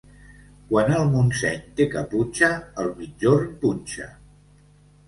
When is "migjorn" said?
2.99-3.57